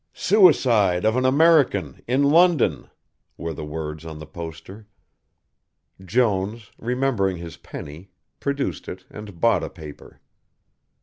[0.13, 2.89] "Suicide of an American in London!"
[3.37, 4.87] were the words on the poster.
[6.03, 8.09] Jones, remembering his penny,
[8.39, 10.19] produced it and bought a paper.